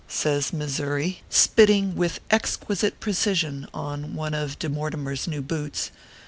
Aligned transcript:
says 0.07 0.51
Missouri, 0.51 1.21
spitting 1.29 1.95
with 1.95 2.21
exquisite 2.31 2.99
precision 2.99 3.67
on 3.71 4.15
one 4.15 4.33
of 4.33 4.57
De 4.57 4.67
Mortimer 4.67 5.11
s 5.11 5.27
new 5.27 5.43
boots. 5.43 5.91